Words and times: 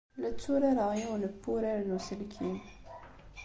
La 0.21 0.29
tturareɣ 0.33 0.91
yiwen 0.99 1.23
n 1.33 1.39
wurar 1.43 1.79
n 1.83 1.95
uselkim. 1.97 2.57